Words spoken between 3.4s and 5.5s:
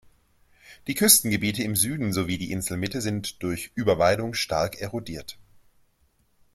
durch Überweidung stark erodiert.